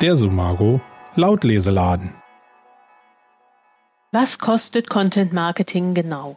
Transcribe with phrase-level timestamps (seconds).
[0.00, 0.80] Der Sumago
[1.16, 2.14] Lautleseladen.
[4.12, 6.36] Was kostet Content Marketing genau?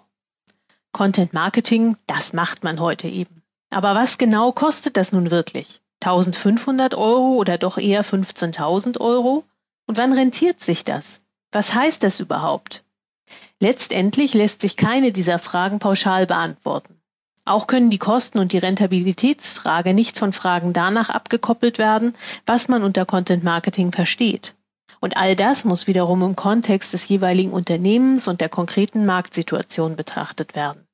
[0.92, 3.44] Content Marketing, das macht man heute eben.
[3.70, 5.79] Aber was genau kostet das nun wirklich?
[6.00, 9.44] 1500 Euro oder doch eher 15.000 Euro?
[9.86, 11.22] Und wann rentiert sich das?
[11.51, 12.83] Was heißt das überhaupt?
[13.59, 17.01] Letztendlich lässt sich keine dieser Fragen pauschal beantworten.
[17.44, 22.13] Auch können die Kosten und die Rentabilitätsfrage nicht von Fragen danach abgekoppelt werden,
[22.45, 24.55] was man unter Content Marketing versteht.
[24.99, 30.55] Und all das muss wiederum im Kontext des jeweiligen Unternehmens und der konkreten Marktsituation betrachtet
[30.55, 30.88] werden.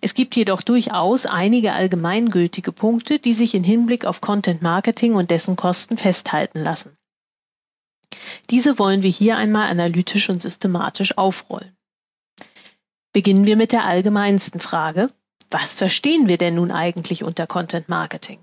[0.00, 5.30] Es gibt jedoch durchaus einige allgemeingültige Punkte, die sich in Hinblick auf Content Marketing und
[5.30, 6.96] dessen Kosten festhalten lassen.
[8.50, 11.76] Diese wollen wir hier einmal analytisch und systematisch aufrollen.
[13.12, 15.10] Beginnen wir mit der allgemeinsten Frage,
[15.50, 18.38] was verstehen wir denn nun eigentlich unter Content Marketing?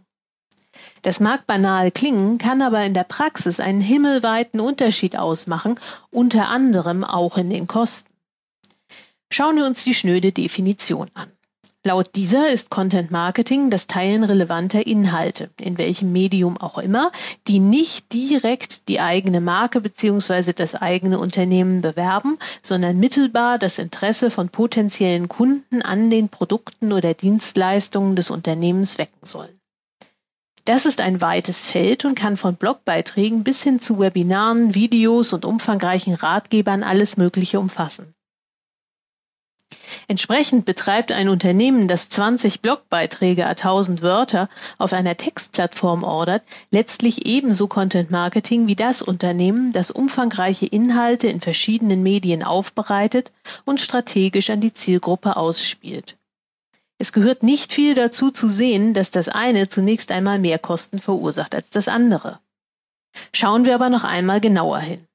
[1.02, 5.80] Das mag banal klingen, kann aber in der Praxis einen himmelweiten Unterschied ausmachen,
[6.10, 8.12] unter anderem auch in den Kosten.
[9.32, 11.32] Schauen wir uns die schnöde Definition an.
[11.88, 17.12] Laut dieser ist Content Marketing das Teilen relevanter Inhalte, in welchem Medium auch immer,
[17.48, 20.54] die nicht direkt die eigene Marke bzw.
[20.54, 27.14] das eigene Unternehmen bewerben, sondern mittelbar das Interesse von potenziellen Kunden an den Produkten oder
[27.14, 29.60] Dienstleistungen des Unternehmens wecken sollen.
[30.64, 35.46] Das ist ein weites Feld und kann von Blogbeiträgen bis hin zu Webinaren, Videos und
[35.46, 38.16] umfangreichen Ratgebern alles Mögliche umfassen.
[40.08, 47.26] Entsprechend betreibt ein Unternehmen, das 20 Blogbeiträge a 1000 Wörter auf einer Textplattform ordert, letztlich
[47.26, 53.32] ebenso Content Marketing wie das Unternehmen, das umfangreiche Inhalte in verschiedenen Medien aufbereitet
[53.66, 56.18] und strategisch an die Zielgruppe ausspielt.
[56.98, 61.54] Es gehört nicht viel dazu zu sehen, dass das eine zunächst einmal mehr Kosten verursacht
[61.54, 62.40] als das andere.
[63.34, 65.06] Schauen wir aber noch einmal genauer hin.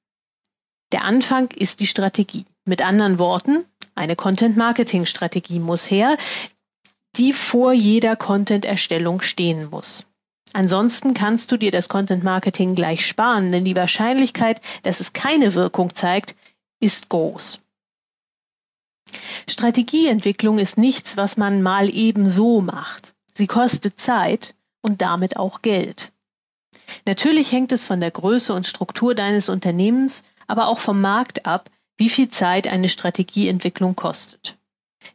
[0.93, 2.45] Der Anfang ist die Strategie.
[2.65, 3.65] Mit anderen Worten,
[4.01, 6.17] eine Content-Marketing-Strategie muss her,
[7.17, 10.07] die vor jeder Content-Erstellung stehen muss.
[10.55, 15.55] Ansonsten kannst du dir das Content Marketing gleich sparen, denn die Wahrscheinlichkeit, dass es keine
[15.55, 16.35] Wirkung zeigt,
[16.81, 17.61] ist groß.
[19.49, 23.15] Strategieentwicklung ist nichts, was man mal eben so macht.
[23.35, 26.11] Sie kostet Zeit und damit auch Geld.
[27.07, 31.71] Natürlich hängt es von der Größe und Struktur deines Unternehmens, aber auch vom Markt ab,
[32.01, 34.57] wie viel Zeit eine Strategieentwicklung kostet.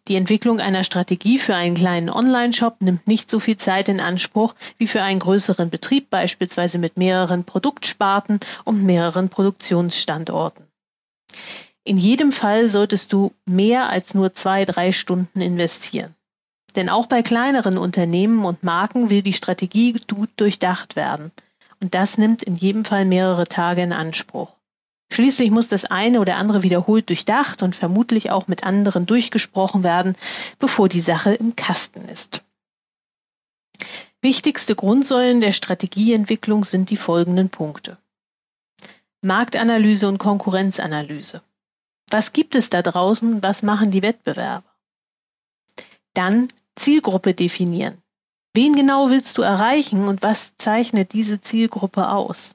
[0.08, 4.54] Die Entwicklung einer Strategie für einen kleinen Online-Shop nimmt nicht so viel Zeit in Anspruch
[4.78, 10.68] wie für einen größeren Betrieb, beispielsweise mit mehreren Produktsparten und mehreren Produktionsstandorten.
[11.86, 16.14] In jedem Fall solltest du mehr als nur zwei, drei Stunden investieren.
[16.76, 21.32] Denn auch bei kleineren Unternehmen und Marken will die Strategie gut durchdacht werden.
[21.82, 24.55] Und das nimmt in jedem Fall mehrere Tage in Anspruch.
[25.16, 30.18] Schließlich muss das eine oder andere wiederholt durchdacht und vermutlich auch mit anderen durchgesprochen werden,
[30.60, 32.44] bevor die Sache im Kasten ist.
[34.22, 37.98] Wichtigste Grundsäulen der Strategieentwicklung sind die folgenden Punkte.
[39.22, 41.42] Marktanalyse und Konkurrenzanalyse.
[42.10, 43.42] Was gibt es da draußen?
[43.42, 44.70] Was machen die Wettbewerber?
[46.14, 48.00] Dann Zielgruppe definieren.
[48.54, 52.54] Wen genau willst du erreichen und was zeichnet diese Zielgruppe aus?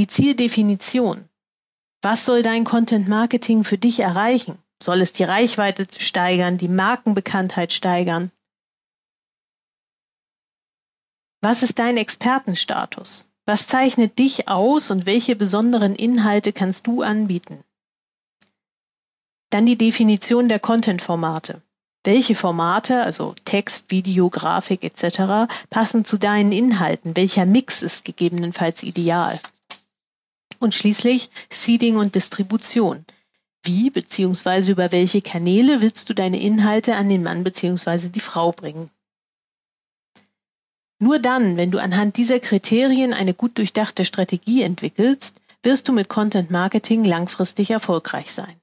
[0.00, 1.28] Die Zieldefinition.
[2.00, 4.56] Was soll dein Content Marketing für dich erreichen?
[4.82, 8.32] Soll es die Reichweite steigern, die Markenbekanntheit steigern?
[11.42, 13.28] Was ist dein Expertenstatus?
[13.44, 17.62] Was zeichnet dich aus und welche besonderen Inhalte kannst du anbieten?
[19.50, 21.60] Dann die Definition der Content-Formate.
[22.04, 27.18] Welche Formate, also Text, Video, Grafik etc., passen zu deinen Inhalten?
[27.18, 29.38] Welcher Mix ist gegebenenfalls ideal?
[30.60, 33.04] Und schließlich Seeding und Distribution.
[33.64, 34.70] Wie bzw.
[34.70, 38.08] über welche Kanäle willst du deine Inhalte an den Mann bzw.
[38.08, 38.90] die Frau bringen?
[40.98, 46.08] Nur dann, wenn du anhand dieser Kriterien eine gut durchdachte Strategie entwickelst, wirst du mit
[46.08, 48.60] Content Marketing langfristig erfolgreich sein.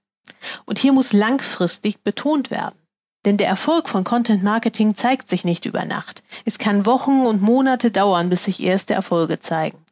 [0.66, 2.78] Und hier muss langfristig betont werden.
[3.26, 6.24] Denn der Erfolg von Content Marketing zeigt sich nicht über Nacht.
[6.46, 9.87] Es kann Wochen und Monate dauern, bis sich erste Erfolge zeigen.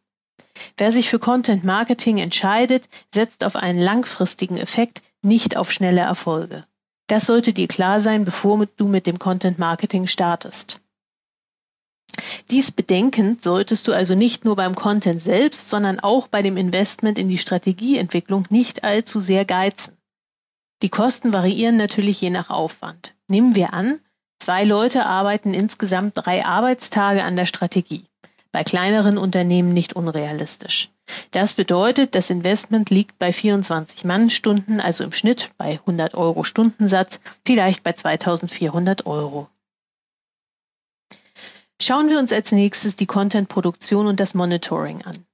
[0.77, 6.65] Wer sich für Content Marketing entscheidet, setzt auf einen langfristigen Effekt, nicht auf schnelle Erfolge.
[7.07, 10.81] Das sollte dir klar sein, bevor du mit dem Content Marketing startest.
[12.49, 17.17] Dies bedenkend solltest du also nicht nur beim Content selbst, sondern auch bei dem Investment
[17.17, 19.97] in die Strategieentwicklung nicht allzu sehr geizen.
[20.81, 23.15] Die Kosten variieren natürlich je nach Aufwand.
[23.27, 23.99] Nehmen wir an,
[24.39, 28.05] zwei Leute arbeiten insgesamt drei Arbeitstage an der Strategie.
[28.55, 30.89] Bei kleineren Unternehmen nicht unrealistisch.
[31.31, 37.19] Das bedeutet, das Investment liegt bei 24 Mannstunden, also im Schnitt bei 100 Euro Stundensatz,
[37.45, 39.49] vielleicht bei 2400 Euro.
[41.81, 45.25] Schauen wir uns als nächstes die Content-Produktion und das Monitoring an.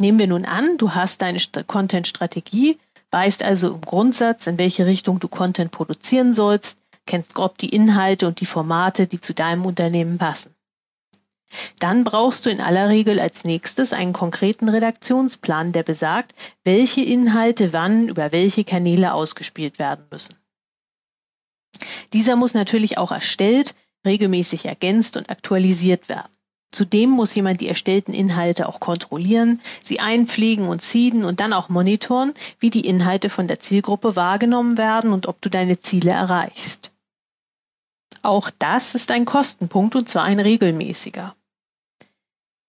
[0.00, 2.80] Nehmen wir nun an, du hast deine Content-Strategie,
[3.12, 8.26] weißt also im Grundsatz, in welche Richtung du Content produzieren sollst, kennst grob die Inhalte
[8.26, 10.53] und die Formate, die zu deinem Unternehmen passen.
[11.78, 17.72] Dann brauchst du in aller Regel als nächstes einen konkreten Redaktionsplan, der besagt, welche Inhalte
[17.72, 20.36] wann über welche Kanäle ausgespielt werden müssen.
[22.12, 23.74] Dieser muss natürlich auch erstellt,
[24.06, 26.30] regelmäßig ergänzt und aktualisiert werden.
[26.74, 31.68] Zudem muss jemand die erstellten Inhalte auch kontrollieren, sie einpflegen und ziehen und dann auch
[31.68, 36.90] monitoren, wie die Inhalte von der Zielgruppe wahrgenommen werden und ob du deine Ziele erreichst.
[38.24, 41.36] Auch das ist ein Kostenpunkt und zwar ein regelmäßiger.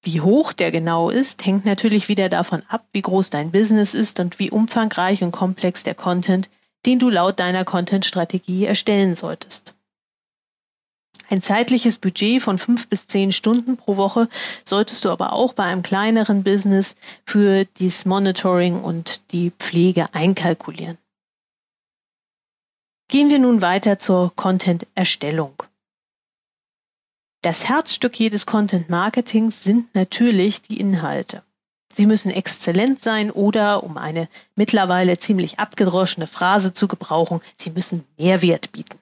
[0.04, 4.20] Wie hoch der genau ist, hängt natürlich wieder davon ab, wie groß dein Business ist
[4.20, 6.50] und wie umfangreich und komplex der Content,
[6.86, 9.74] den du laut deiner Content-Strategie erstellen solltest.
[11.30, 14.28] Ein zeitliches Budget von fünf bis zehn Stunden pro Woche
[14.66, 20.98] solltest du aber auch bei einem kleineren Business für das Monitoring und die Pflege einkalkulieren.
[23.08, 25.64] Gehen wir nun weiter zur Content-Erstellung.
[27.42, 31.44] Das Herzstück jedes Content-Marketings sind natürlich die Inhalte.
[31.94, 38.04] Sie müssen exzellent sein oder, um eine mittlerweile ziemlich abgedroschene Phrase zu gebrauchen, sie müssen
[38.18, 39.00] Mehrwert bieten.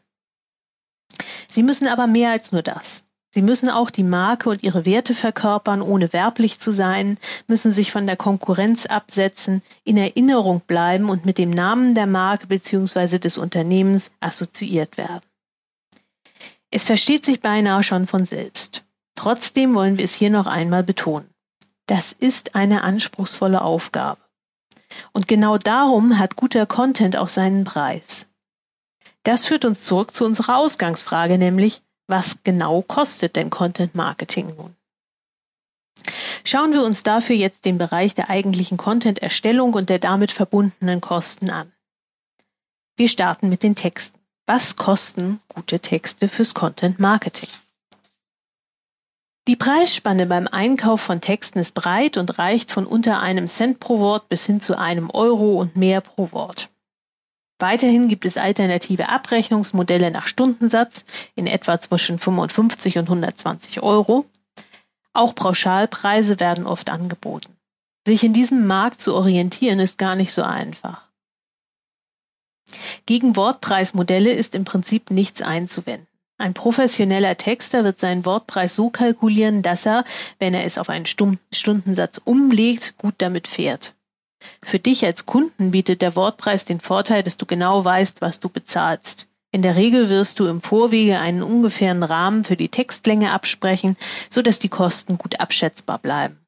[1.47, 3.03] Sie müssen aber mehr als nur das.
[3.33, 7.91] Sie müssen auch die Marke und ihre Werte verkörpern, ohne werblich zu sein, müssen sich
[7.91, 13.17] von der Konkurrenz absetzen, in Erinnerung bleiben und mit dem Namen der Marke bzw.
[13.17, 15.25] des Unternehmens assoziiert werden.
[16.69, 18.83] Es versteht sich beinahe schon von selbst.
[19.15, 21.27] Trotzdem wollen wir es hier noch einmal betonen.
[21.87, 24.21] Das ist eine anspruchsvolle Aufgabe.
[25.11, 28.27] Und genau darum hat guter Content auch seinen Preis.
[29.23, 34.75] Das führt uns zurück zu unserer Ausgangsfrage, nämlich, was genau kostet denn Content Marketing nun?
[36.43, 41.49] Schauen wir uns dafür jetzt den Bereich der eigentlichen Content-Erstellung und der damit verbundenen Kosten
[41.49, 41.71] an.
[42.95, 44.19] Wir starten mit den Texten.
[44.45, 47.49] Was kosten gute Texte fürs Content Marketing?
[49.47, 53.99] Die Preisspanne beim Einkauf von Texten ist breit und reicht von unter einem Cent pro
[53.99, 56.69] Wort bis hin zu einem Euro und mehr pro Wort.
[57.63, 64.25] Weiterhin gibt es alternative Abrechnungsmodelle nach Stundensatz in etwa zwischen 55 und 120 Euro.
[65.13, 67.55] Auch Pauschalpreise werden oft angeboten.
[68.05, 71.07] Sich in diesem Markt zu orientieren ist gar nicht so einfach.
[73.05, 76.09] Gegen Wortpreismodelle ist im Prinzip nichts einzuwenden.
[76.37, 80.03] Ein professioneller Texter wird seinen Wortpreis so kalkulieren, dass er,
[80.37, 83.95] wenn er es auf einen Stundensatz umlegt, gut damit fährt.
[84.63, 88.49] Für dich als Kunden bietet der Wortpreis den Vorteil, dass du genau weißt, was du
[88.49, 89.27] bezahlst.
[89.51, 93.97] In der Regel wirst du im Vorwege einen ungefähren Rahmen für die Textlänge absprechen,
[94.29, 96.39] so dass die Kosten gut abschätzbar bleiben.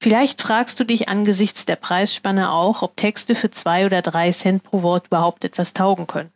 [0.00, 4.62] Vielleicht fragst du dich angesichts der Preisspanne auch, ob Texte für zwei oder drei Cent
[4.62, 6.32] pro Wort überhaupt etwas taugen können.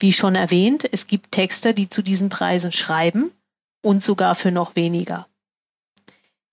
[0.00, 3.32] Wie schon erwähnt, es gibt Texter, die zu diesen Preisen schreiben
[3.82, 5.26] und sogar für noch weniger.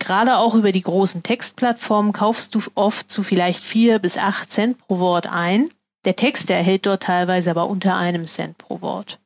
[0.06, 4.78] Gerade auch über die großen Textplattformen kaufst du oft zu vielleicht vier bis acht Cent
[4.78, 5.72] pro Wort ein.
[6.06, 9.20] Der Text erhält dort teilweise aber unter einem Cent pro Wort.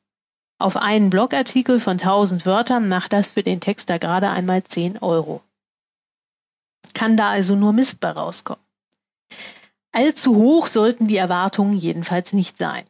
[0.57, 5.41] Auf einen Blogartikel von 1000 Wörtern macht das für den Texter gerade einmal 10 Euro.
[6.93, 8.63] Kann da also nur Mist bei rauskommen.
[9.91, 12.86] Allzu hoch sollten die Erwartungen jedenfalls nicht sein.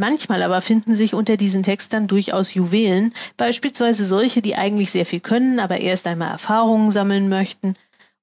[0.00, 5.20] Manchmal aber finden sich unter diesen Textern durchaus Juwelen, beispielsweise solche, die eigentlich sehr viel
[5.20, 7.74] können, aber erst einmal Erfahrungen sammeln möchten,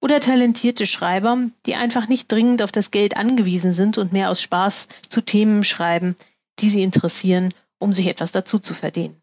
[0.02, 4.42] oder talentierte Schreiber, die einfach nicht dringend auf das Geld angewiesen sind und mehr aus
[4.42, 6.16] Spaß zu Themen schreiben,
[6.58, 9.22] die sie interessieren, um sich etwas dazu zu verdienen.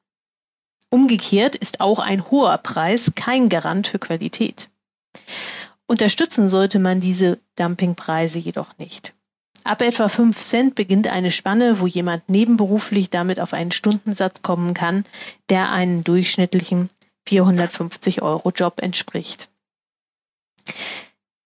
[0.90, 4.68] Umgekehrt ist auch ein hoher Preis kein Garant für Qualität.
[5.88, 9.12] Unterstützen sollte man diese Dumpingpreise jedoch nicht.
[9.64, 14.74] Ab etwa 5 Cent beginnt eine Spanne, wo jemand nebenberuflich damit auf einen Stundensatz kommen
[14.74, 15.06] kann,
[15.48, 16.90] der einen durchschnittlichen
[17.26, 19.48] 450 Euro Job entspricht.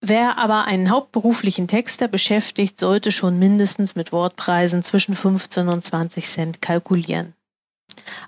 [0.01, 6.27] Wer aber einen hauptberuflichen Texter beschäftigt, sollte schon mindestens mit Wortpreisen zwischen 15 und 20
[6.27, 7.35] Cent kalkulieren.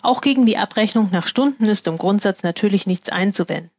[0.03, 3.71] Auch gegen die Abrechnung nach Stunden ist im Grundsatz natürlich nichts einzuwenden.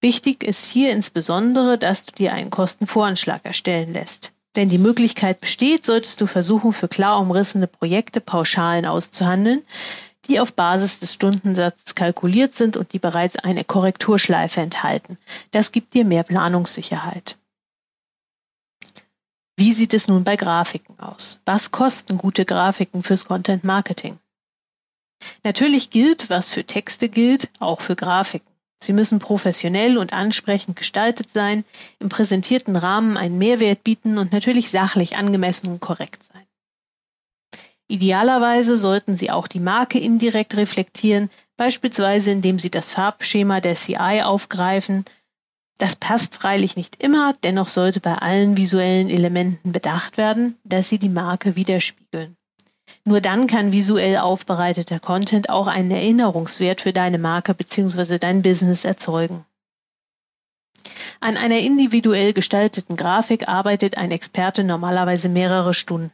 [0.00, 4.32] Wichtig ist hier insbesondere, dass du dir einen Kostenvoranschlag erstellen lässt.
[4.54, 9.62] Wenn die Möglichkeit besteht, solltest du versuchen, für klar umrissene Projekte Pauschalen auszuhandeln,
[10.28, 15.18] die auf Basis des Stundensatzes kalkuliert sind und die bereits eine Korrekturschleife enthalten.
[15.50, 17.36] Das gibt dir mehr Planungssicherheit.
[19.56, 21.40] Wie sieht es nun bei Grafiken aus?
[21.44, 24.18] Was kosten gute Grafiken fürs Content Marketing?
[25.42, 28.53] Natürlich gilt, was für Texte gilt, auch für Grafiken.
[28.82, 31.64] Sie müssen professionell und ansprechend gestaltet sein,
[32.00, 36.44] im präsentierten Rahmen einen Mehrwert bieten und natürlich sachlich angemessen und korrekt sein.
[37.88, 44.22] Idealerweise sollten sie auch die Marke indirekt reflektieren, beispielsweise indem sie das Farbschema der CI
[44.22, 45.04] aufgreifen.
[45.78, 50.98] Das passt freilich nicht immer, dennoch sollte bei allen visuellen Elementen bedacht werden, dass sie
[50.98, 52.36] die Marke widerspiegeln.
[53.06, 58.18] Nur dann kann visuell aufbereiteter Content auch einen Erinnerungswert für deine Marke bzw.
[58.18, 59.44] dein Business erzeugen.
[61.20, 66.12] An einer individuell gestalteten Grafik arbeitet ein Experte normalerweise mehrere Stunden.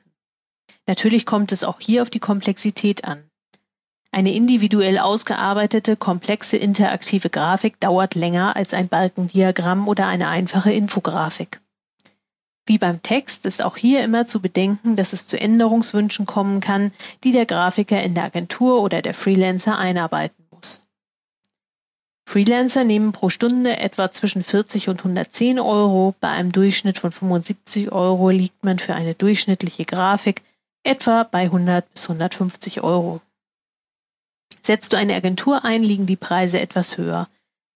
[0.86, 3.22] Natürlich kommt es auch hier auf die Komplexität an.
[4.12, 11.60] Eine individuell ausgearbeitete, komplexe interaktive Grafik dauert länger als ein Balkendiagramm oder eine einfache Infografik.
[12.70, 16.92] Wie beim Text ist auch hier immer zu bedenken, dass es zu Änderungswünschen kommen kann,
[17.24, 20.84] die der Grafiker in der Agentur oder der Freelancer einarbeiten muss.
[22.28, 26.14] Freelancer nehmen pro Stunde etwa zwischen 40 und 110 Euro.
[26.20, 30.42] Bei einem Durchschnitt von 75 Euro liegt man für eine durchschnittliche Grafik
[30.84, 33.20] etwa bei 100 bis 150 Euro.
[34.62, 37.28] Setzt du eine Agentur ein, liegen die Preise etwas höher.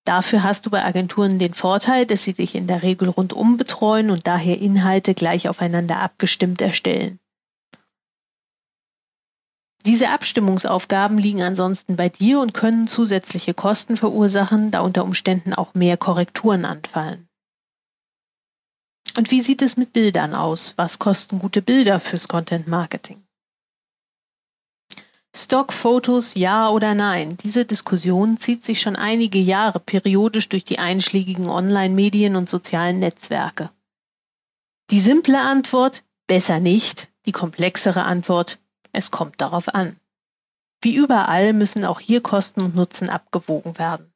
[0.05, 4.11] Dafür hast du bei Agenturen den Vorteil, dass sie dich in der Regel rundum betreuen
[4.11, 7.19] und daher Inhalte gleich aufeinander abgestimmt erstellen.
[9.87, 15.75] Diese Abstimmungsaufgaben liegen ansonsten bei dir und können zusätzliche Kosten verursachen, da unter Umständen auch
[15.75, 17.29] mehr Korrekturen anfallen.
[19.17, 20.75] Und wie sieht es mit Bildern aus?
[20.77, 23.24] Was kosten gute Bilder fürs Content Marketing?
[25.37, 27.37] Stockfotos ja oder nein?
[27.43, 33.71] Diese Diskussion zieht sich schon einige Jahre periodisch durch die einschlägigen Online-Medien und sozialen Netzwerke.
[34.91, 38.59] Die simple Antwort besser nicht, die komplexere Antwort
[38.93, 39.97] es kommt darauf an.
[40.81, 44.13] Wie überall müssen auch hier Kosten und Nutzen abgewogen werden.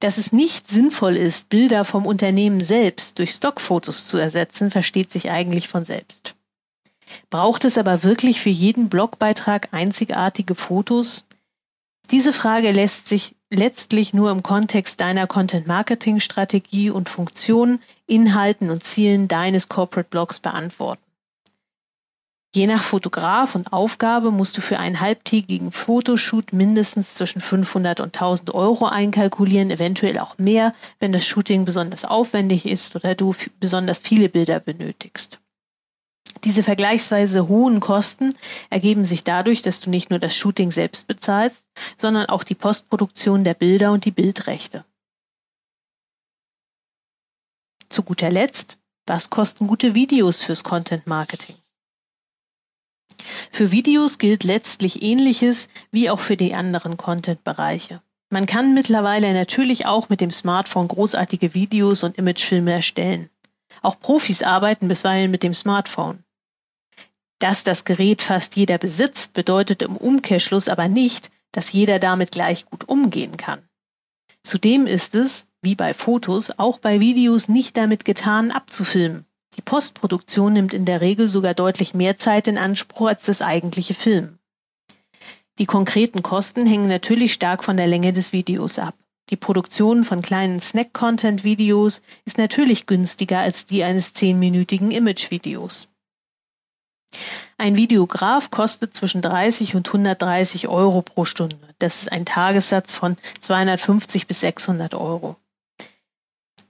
[0.00, 5.30] Dass es nicht sinnvoll ist, Bilder vom Unternehmen selbst durch Stockfotos zu ersetzen, versteht sich
[5.30, 6.34] eigentlich von selbst.
[7.30, 11.24] Braucht es aber wirklich für jeden Blogbeitrag einzigartige Fotos?
[12.10, 19.28] Diese Frage lässt sich letztlich nur im Kontext deiner Content-Marketing-Strategie und Funktion, Inhalten und Zielen
[19.28, 21.02] deines Corporate Blogs beantworten.
[22.54, 28.14] Je nach Fotograf und Aufgabe musst du für einen halbtägigen Fotoshoot mindestens zwischen 500 und
[28.14, 34.00] 1000 Euro einkalkulieren, eventuell auch mehr, wenn das Shooting besonders aufwendig ist oder du besonders
[34.00, 35.40] viele Bilder benötigst.
[36.44, 38.34] Diese vergleichsweise hohen Kosten
[38.68, 41.62] ergeben sich dadurch, dass du nicht nur das Shooting selbst bezahlst,
[41.96, 44.84] sondern auch die Postproduktion der Bilder und die Bildrechte.
[47.88, 51.56] Zu guter Letzt, was kosten gute Videos fürs Content Marketing?
[53.52, 58.02] Für Videos gilt letztlich Ähnliches wie auch für die anderen Content-Bereiche.
[58.30, 63.28] Man kann mittlerweile natürlich auch mit dem Smartphone großartige Videos und Imagefilme erstellen.
[63.82, 66.24] Auch Profis arbeiten bisweilen mit dem Smartphone.
[67.42, 72.66] Dass das Gerät fast jeder besitzt, bedeutet im Umkehrschluss aber nicht, dass jeder damit gleich
[72.66, 73.60] gut umgehen kann.
[74.44, 79.26] Zudem ist es, wie bei Fotos, auch bei Videos nicht damit getan, abzufilmen.
[79.56, 83.94] Die Postproduktion nimmt in der Regel sogar deutlich mehr Zeit in Anspruch als das eigentliche
[83.94, 84.38] Filmen.
[85.58, 88.94] Die konkreten Kosten hängen natürlich stark von der Länge des Videos ab.
[89.30, 95.88] Die Produktion von kleinen Snack-Content-Videos ist natürlich günstiger als die eines zehnminütigen Image-Videos.
[97.58, 101.58] Ein Videograf kostet zwischen 30 und 130 Euro pro Stunde.
[101.78, 105.36] Das ist ein Tagessatz von 250 bis 600 Euro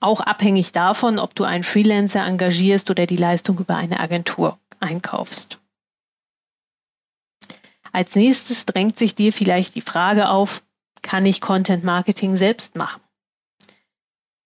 [0.02, 5.58] auch abhängig davon, ob du einen Freelancer engagierst oder die Leistung über eine Agentur einkaufst.
[7.92, 10.62] Als nächstes drängt sich dir vielleicht die Frage auf,
[11.02, 13.00] kann ich Content Marketing selbst machen?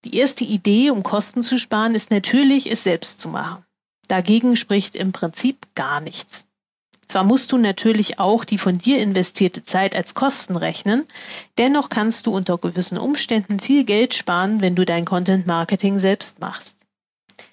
[0.04, 3.64] Die erste Idee, um Kosten zu sparen, ist natürlich, es selbst zu machen.
[4.08, 6.46] Dagegen spricht im Prinzip gar nichts.
[7.08, 11.06] Zwar musst du natürlich auch die von dir investierte Zeit als Kosten rechnen,
[11.56, 16.40] dennoch kannst du unter gewissen Umständen viel Geld sparen, wenn du dein Content Marketing selbst
[16.40, 16.76] machst.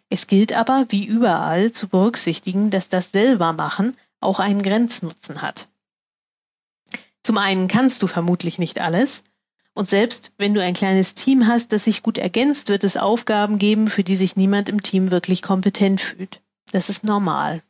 [0.09, 5.67] Es gilt aber, wie überall, zu berücksichtigen, dass das selber machen auch einen Grenznutzen hat.
[7.23, 9.23] Zum einen kannst du vermutlich nicht alles,
[9.73, 13.57] und selbst wenn du ein kleines Team hast, das sich gut ergänzt, wird es Aufgaben
[13.57, 16.42] geben, für die sich niemand im Team wirklich kompetent fühlt.
[16.73, 17.61] Das ist normal.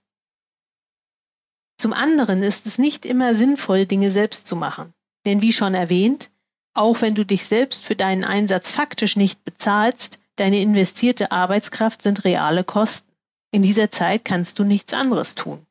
[1.78, 4.94] Zum anderen ist es nicht immer sinnvoll, Dinge selbst zu machen.
[5.26, 6.32] Denn wie schon erwähnt,
[6.74, 12.24] auch wenn du dich selbst für deinen Einsatz faktisch nicht bezahlst, deine investierte Arbeitskraft sind
[12.24, 13.12] reale Kosten.
[13.52, 15.68] In dieser Zeit kannst du nichts anderes tun.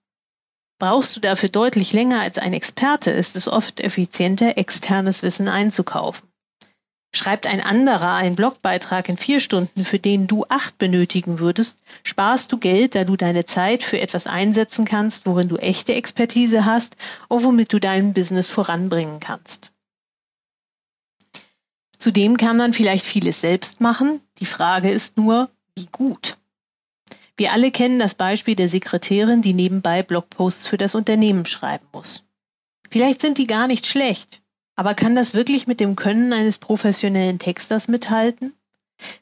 [0.79, 6.29] Brauchst du dafür deutlich länger als ein Experte, ist es oft effizienter, externes Wissen einzukaufen.
[7.14, 12.50] Schreibt ein anderer einen Blogbeitrag in vier Stunden, für den du acht benötigen würdest, sparst
[12.52, 16.97] du Geld, da du deine Zeit für etwas einsetzen kannst, worin du echte Expertise hast
[17.28, 19.73] und womit du dein Business voranbringen kannst.
[21.99, 24.21] Zudem kann man vielleicht vieles selbst machen.
[24.40, 26.38] Die Frage ist nur, wie gut.
[27.37, 32.25] Wir alle kennen das Beispiel der Sekretärin, die nebenbei Blogposts für das Unternehmen schreiben muss.
[32.90, 34.42] Vielleicht sind die gar nicht schlecht,
[34.83, 38.53] aber kann das wirklich mit dem Können eines professionellen Texters mithalten?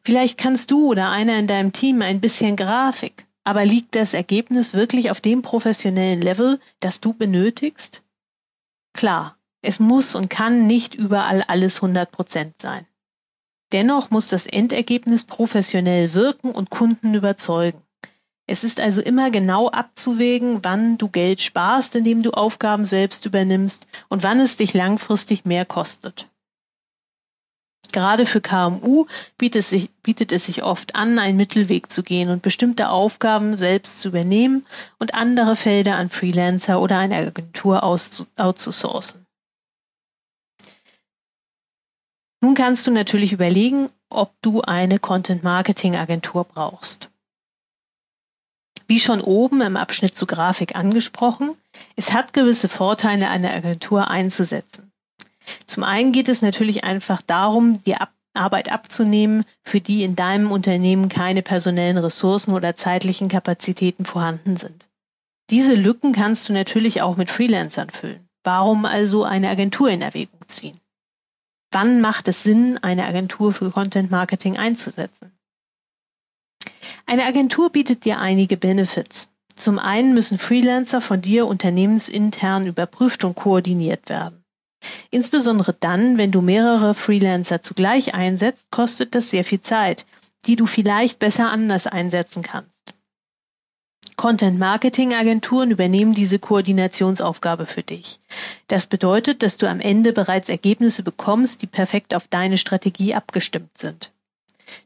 [0.02, 4.73] Vielleicht kannst du oder einer in deinem Team ein bisschen Grafik, aber liegt das Ergebnis
[4.73, 8.02] wirklich auf dem professionellen Level, das du benötigst?
[8.95, 12.87] Klar, es muss und kann nicht überall alles 100 Prozent sein.
[13.73, 17.83] Dennoch muss das Endergebnis professionell wirken und Kunden überzeugen.
[18.50, 23.87] Es ist also immer genau abzuwägen, wann du Geld sparst, indem du Aufgaben selbst übernimmst
[24.09, 26.28] und wann es dich langfristig mehr kostet.
[27.92, 29.07] Gerade für KMU
[29.38, 33.57] bietet es, sich, bietet es sich oft an, einen Mittelweg zu gehen und bestimmte Aufgaben
[33.57, 34.66] selbst zu übernehmen
[34.99, 39.26] und andere Felder an Freelancer oder eine Agentur outzusourcen.
[42.40, 47.10] Nun kannst du natürlich überlegen, ob du eine Content-Marketing-Agentur brauchst.
[48.90, 51.54] Wie schon oben im Abschnitt zu Grafik angesprochen,
[51.94, 54.90] es hat gewisse Vorteile, eine Agentur einzusetzen.
[55.64, 60.50] Zum einen geht es natürlich einfach darum, die Ab Arbeit abzunehmen, für die in deinem
[60.50, 64.88] Unternehmen keine personellen Ressourcen oder zeitlichen Kapazitäten vorhanden sind.
[65.50, 68.28] Diese Lücken kannst du natürlich auch mit Freelancern füllen.
[68.42, 70.76] Warum also eine Agentur in Erwägung ziehen?
[71.70, 75.30] Wann macht es Sinn, eine Agentur für Content Marketing einzusetzen?
[77.07, 79.29] Eine Agentur bietet dir einige Benefits.
[79.55, 84.43] Zum einen müssen Freelancer von dir unternehmensintern überprüft und koordiniert werden.
[85.11, 90.07] Insbesondere dann, wenn du mehrere Freelancer zugleich einsetzt, kostet das sehr viel Zeit,
[90.47, 92.71] die du vielleicht besser anders einsetzen kannst.
[94.17, 98.21] Content-Marketing-Agenturen übernehmen diese Koordinationsaufgabe für dich.
[98.67, 103.79] Das bedeutet, dass du am Ende bereits Ergebnisse bekommst, die perfekt auf deine Strategie abgestimmt
[103.79, 104.13] sind.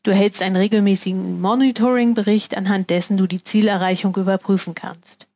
[0.02, 5.26] Du hältst einen regelmäßigen Monitoring-Bericht, anhand dessen du die Zielerreichung überprüfen kannst.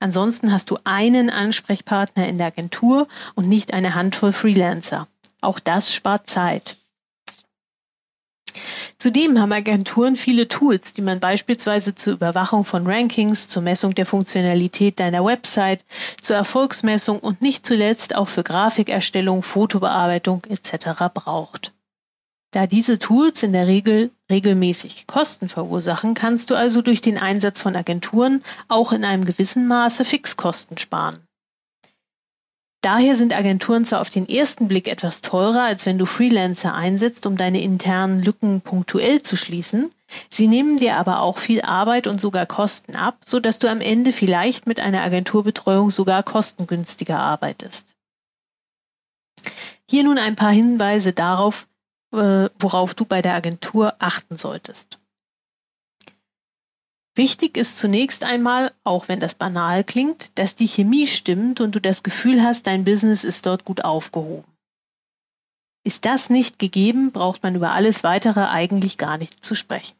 [0.00, 5.08] Ansonsten hast du einen Ansprechpartner in der Agentur und nicht eine Handvoll Freelancer.
[5.40, 6.76] Auch das spart Zeit.
[8.98, 14.06] Zudem haben Agenturen viele Tools, die man beispielsweise zur Überwachung von Rankings, zur Messung der
[14.06, 15.84] Funktionalität deiner Website,
[16.20, 20.88] zur Erfolgsmessung und nicht zuletzt auch für Grafikerstellung, Fotobearbeitung etc.
[21.14, 21.72] braucht.
[22.50, 27.60] Da diese Tools in der Regel regelmäßig Kosten verursachen, kannst du also durch den Einsatz
[27.60, 31.20] von Agenturen auch in einem gewissen Maße Fixkosten sparen.
[32.80, 37.26] Daher sind Agenturen zwar auf den ersten Blick etwas teurer, als wenn du Freelancer einsetzt,
[37.26, 39.90] um deine internen Lücken punktuell zu schließen.
[40.30, 43.80] Sie nehmen dir aber auch viel Arbeit und sogar Kosten ab, so dass du am
[43.80, 47.96] Ende vielleicht mit einer Agenturbetreuung sogar kostengünstiger arbeitest.
[49.90, 51.66] Hier nun ein paar Hinweise darauf,
[52.10, 54.98] worauf du bei der Agentur achten solltest.
[57.14, 61.80] Wichtig ist zunächst einmal, auch wenn das banal klingt, dass die Chemie stimmt und du
[61.80, 64.44] das Gefühl hast, dein Business ist dort gut aufgehoben.
[65.82, 69.96] Ist das nicht gegeben, braucht man über alles weitere eigentlich gar nicht zu sprechen.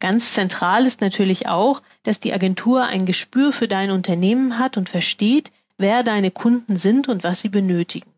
[0.00, 4.88] Ganz zentral ist natürlich auch, dass die Agentur ein Gespür für dein Unternehmen hat und
[4.88, 8.10] versteht, wer deine Kunden sind und was sie benötigen.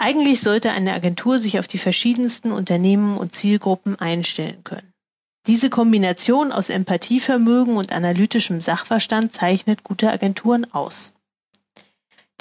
[0.00, 4.92] Eigentlich sollte eine Agentur sich auf die verschiedensten Unternehmen und Zielgruppen einstellen können.
[5.48, 11.14] Diese Kombination aus Empathievermögen und analytischem Sachverstand zeichnet gute Agenturen aus.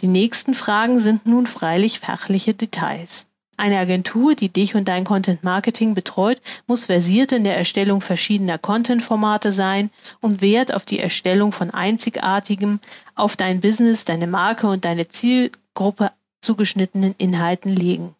[0.02, 3.26] Die nächsten Fragen sind nun freilich fachliche Details.
[3.60, 8.60] Eine Agentur, die dich und dein Content Marketing betreut, muss versiert in der Erstellung verschiedener
[8.60, 9.89] Content-Formate sein
[10.22, 12.80] und Wert auf die Erstellung von einzigartigem,
[13.15, 18.15] auf dein Business, deine Marke und deine Zielgruppe zugeschnittenen Inhalten legen.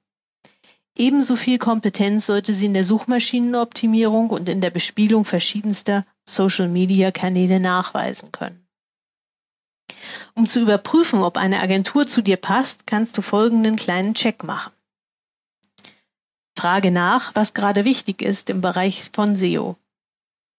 [0.96, 8.32] Ebenso viel Kompetenz sollte sie in der Suchmaschinenoptimierung und in der Bespielung verschiedenster Social-Media-Kanäle nachweisen
[8.32, 8.68] können.
[10.34, 14.74] Um zu überprüfen, ob eine Agentur zu dir passt, kannst du folgenden kleinen Check machen.
[16.58, 19.78] Frage nach, was gerade wichtig ist im Bereich von SEO.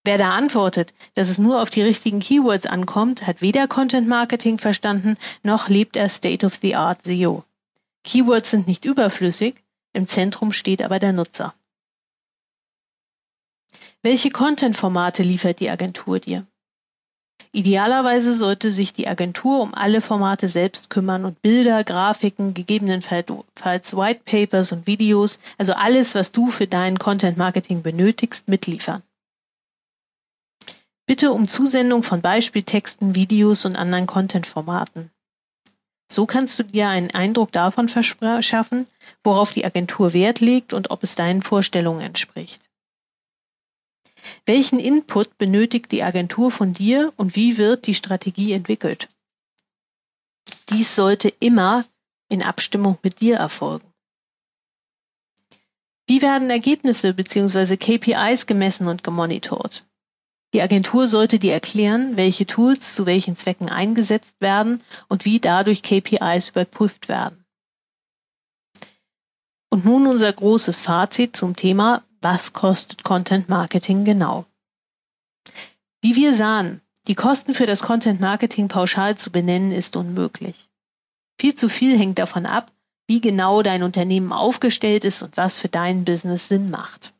[0.08, 4.56] Wer da antwortet, dass es nur auf die richtigen Keywords ankommt, hat weder Content Marketing
[4.56, 7.44] verstanden, noch lebt er State of the Art SEO.
[8.04, 11.52] Keywords sind nicht überflüssig, im Zentrum steht aber der Nutzer.
[14.02, 16.46] Welche Content-Formate liefert die Agentur dir?
[17.52, 24.22] Idealerweise sollte sich die Agentur um alle Formate selbst kümmern und Bilder, Grafiken, gegebenenfalls White
[24.24, 29.02] Papers und Videos, also alles, was du für dein Content Marketing benötigst, mitliefern.
[31.08, 35.10] Bitte um Zusendung von Beispieltexten, Videos und anderen Content-Formaten.
[36.12, 38.86] So kannst du dir einen Eindruck davon verschaffen,
[39.24, 42.68] worauf die Agentur Wert legt und ob es deinen Vorstellungen entspricht.
[44.44, 49.08] Welchen Input benötigt die Agentur von dir und wie wird die Strategie entwickelt?
[50.68, 51.86] Dies sollte immer
[52.28, 53.90] in Abstimmung mit dir erfolgen.
[56.06, 57.78] Wie werden Ergebnisse bzw.
[57.78, 59.87] KPIs gemessen und gemonitort?
[60.54, 65.82] Die Agentur sollte dir erklären, welche Tools zu welchen Zwecken eingesetzt werden und wie dadurch
[65.82, 67.44] KPIs überprüft werden.
[69.70, 74.46] Und nun unser großes Fazit zum Thema, was kostet Content Marketing genau?
[76.00, 80.70] Wie wir sahen, die Kosten für das Content Marketing pauschal zu benennen ist unmöglich.
[81.38, 82.72] Viel zu viel hängt davon ab,
[83.06, 87.14] wie genau dein Unternehmen aufgestellt ist und was für dein Business Sinn macht.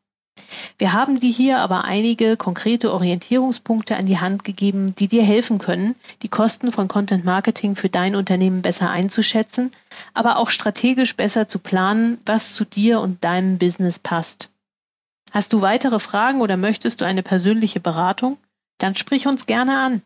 [0.79, 5.59] Wir haben dir hier aber einige konkrete Orientierungspunkte an die Hand gegeben, die dir helfen
[5.59, 9.71] können, die Kosten von Content Marketing für dein Unternehmen besser einzuschätzen,
[10.15, 14.51] aber auch strategisch besser zu planen, was zu dir und deinem Business passt.
[15.31, 18.39] Hast du weitere Fragen oder möchtest du eine persönliche Beratung?
[18.79, 20.03] Dann sprich uns gerne an.